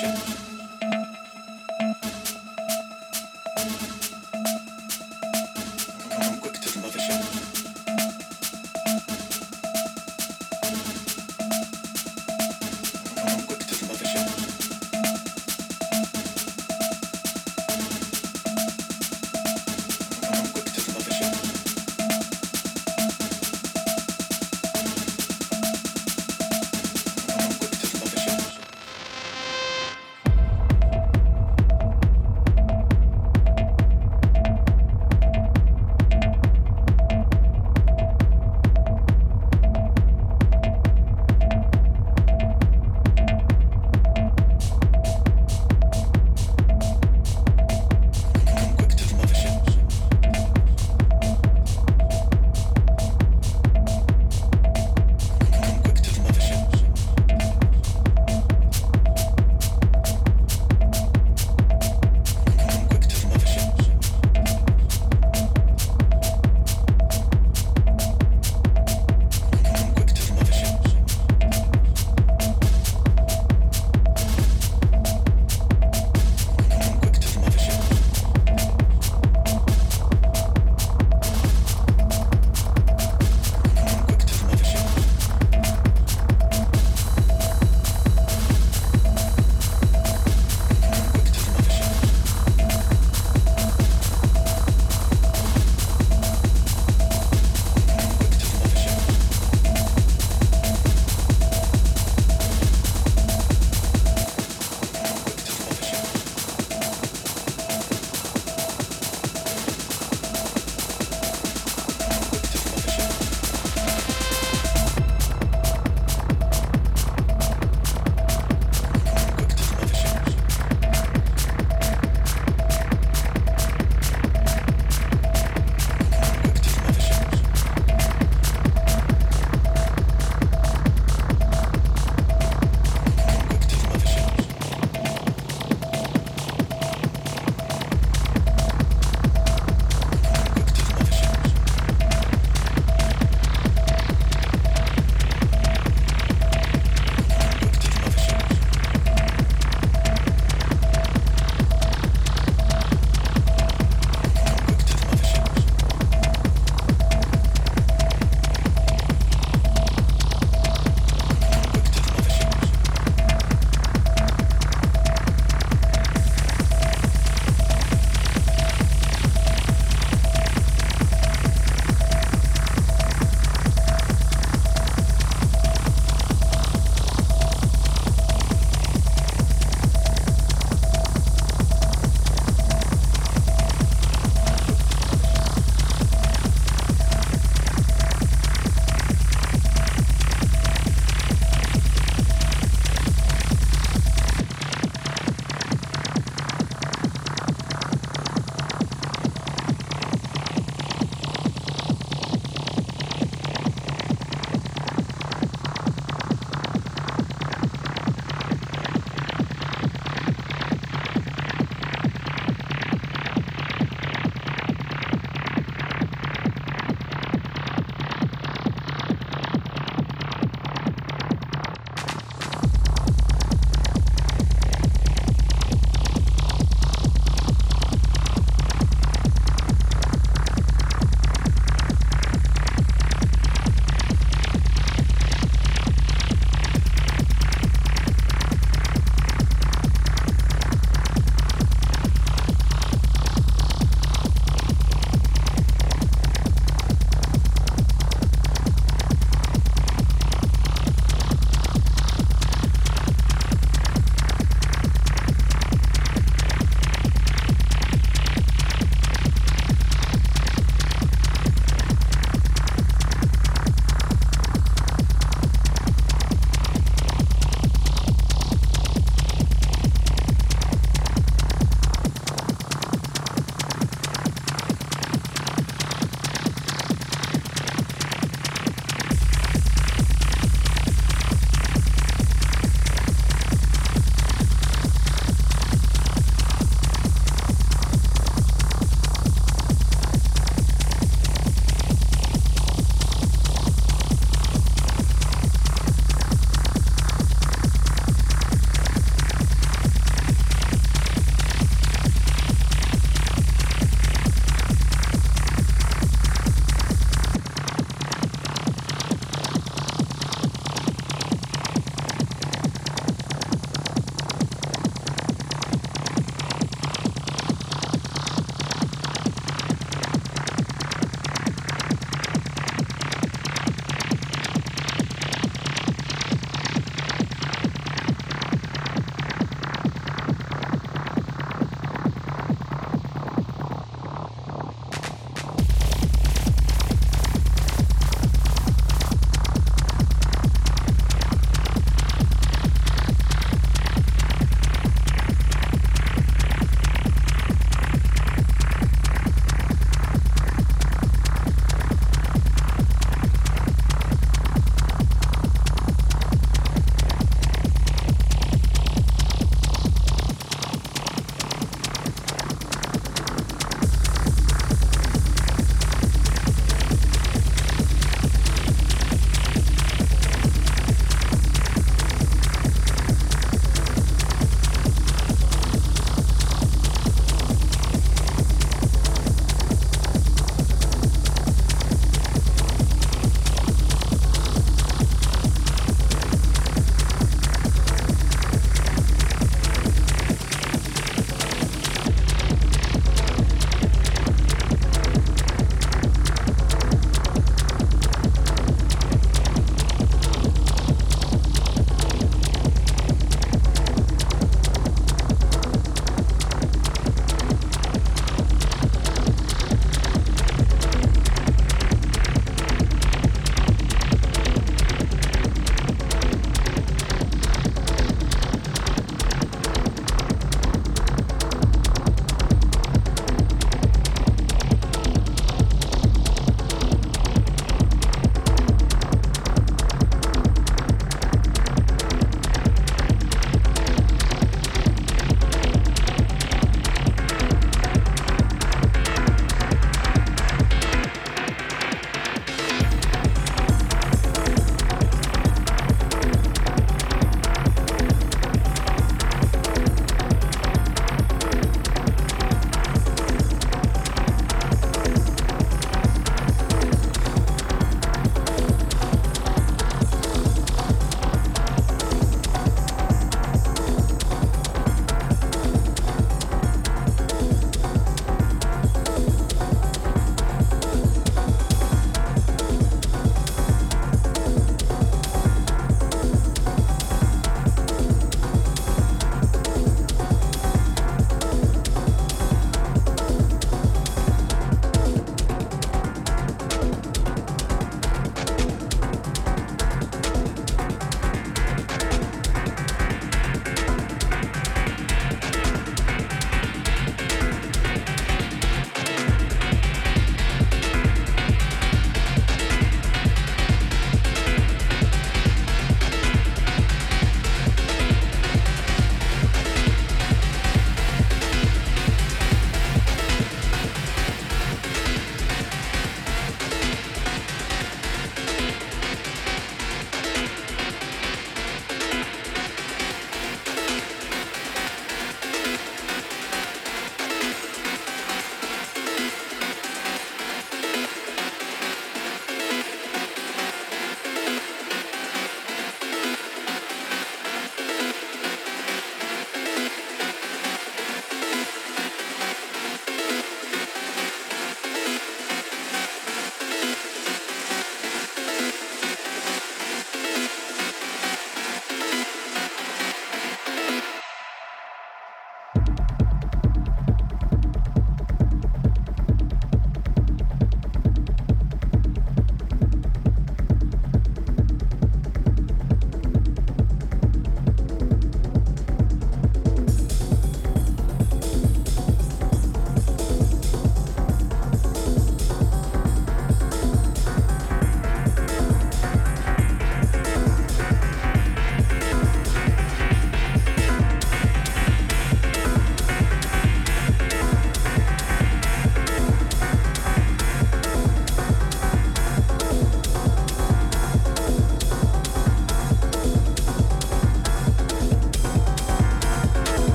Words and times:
Thank 0.00 0.28
you. 0.28 0.37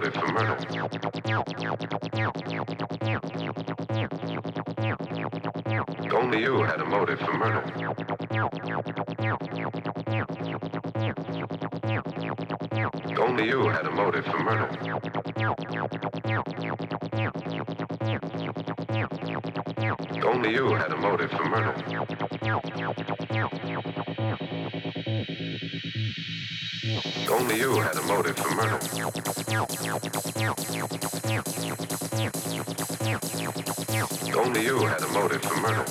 Motive 0.00 0.14
for 0.14 0.32
murder. 0.32 0.56
Only 6.12 6.40
you 6.40 6.62
had 6.62 6.80
a 6.80 6.84
motive 6.86 7.18
for 7.18 7.32
murder. 7.34 7.62
Only 13.18 13.46
you 13.46 13.68
had 13.68 13.86
a 13.86 13.90
motive 13.90 14.24
for 14.24 14.38
murder. 14.38 14.68
Only 20.24 20.54
you 20.54 20.74
had 20.74 20.92
a 20.92 20.96
motive 20.96 21.30
for 21.30 21.44
murder. 21.44 22.10
Only 26.90 27.56
you 27.56 27.78
had 27.78 27.96
a 27.96 28.02
motive 28.02 28.36
for 28.36 28.50
murder. 28.50 28.80
Only 34.36 34.64
you 34.64 34.78
had 34.80 35.02
a 35.02 35.06
motive 35.12 35.42
for 35.42 35.54
murder. 35.60 35.86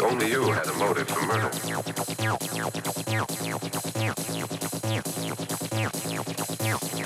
Only 0.00 0.30
you 0.30 0.52
had 0.52 0.66
a 0.68 0.72
motive 0.78 1.08
for 1.08 1.26
murder. 1.26 1.50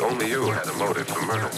Only 0.02 0.28
you 0.28 0.50
had 0.50 0.66
a 0.68 0.72
motive 0.74 1.08
for 1.08 1.22
murder. 1.22 1.50